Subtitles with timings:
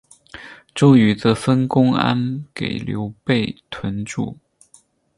[0.73, 4.35] 周瑜则分公安给刘备屯驻。